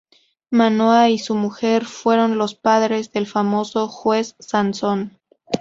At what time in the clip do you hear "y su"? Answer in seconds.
1.11-1.35